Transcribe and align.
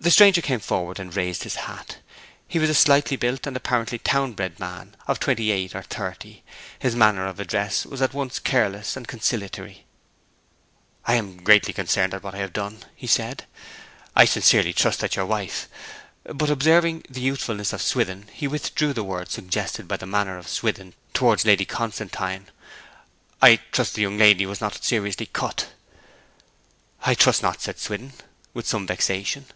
The 0.00 0.12
stranger 0.12 0.40
came 0.40 0.60
forward 0.60 1.00
and 1.00 1.14
raised 1.14 1.42
his 1.42 1.56
hat. 1.56 1.96
He 2.46 2.60
was 2.60 2.70
a 2.70 2.74
slightly 2.74 3.16
built 3.16 3.48
and 3.48 3.56
apparently 3.56 3.98
town 3.98 4.32
bred 4.32 4.60
man 4.60 4.94
of 5.08 5.18
twenty 5.18 5.50
eight 5.50 5.74
or 5.74 5.82
thirty; 5.82 6.44
his 6.78 6.94
manner 6.94 7.26
of 7.26 7.40
address 7.40 7.84
was 7.84 8.00
at 8.00 8.14
once 8.14 8.38
careless 8.38 8.96
and 8.96 9.08
conciliatory. 9.08 9.84
'I 11.06 11.14
am 11.14 11.42
greatly 11.42 11.72
concerned 11.74 12.14
at 12.14 12.22
what 12.22 12.36
I 12.36 12.38
have 12.38 12.52
done,' 12.52 12.84
he 12.94 13.08
said. 13.08 13.44
'I 14.14 14.24
sincerely 14.26 14.72
trust 14.72 15.00
that 15.00 15.16
your 15.16 15.26
wife' 15.26 15.68
but 16.22 16.48
observing 16.48 17.02
the 17.10 17.20
youthfulness 17.20 17.72
of 17.72 17.82
Swithin, 17.82 18.28
he 18.32 18.46
withdrew 18.46 18.92
the 18.92 19.04
word 19.04 19.32
suggested 19.32 19.88
by 19.88 19.96
the 19.96 20.06
manner 20.06 20.38
of 20.38 20.46
Swithin 20.48 20.94
towards 21.12 21.44
Lady 21.44 21.64
Constantine 21.64 22.46
'I 23.42 23.56
trust 23.72 23.96
the 23.96 24.02
young 24.02 24.16
lady 24.16 24.46
was 24.46 24.60
not 24.60 24.82
seriously 24.84 25.26
cut?' 25.26 25.66
'I 27.02 27.14
trust 27.16 27.42
not,' 27.42 27.60
said 27.60 27.80
Swithin, 27.80 28.12
with 28.54 28.64
some 28.66 28.86
vexation. 28.86 29.46